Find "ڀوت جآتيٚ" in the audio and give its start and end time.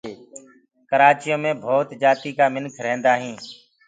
1.63-2.35